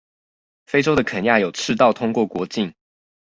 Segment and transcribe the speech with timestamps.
[0.65, 2.73] 非州的肯亞有赤道通過國境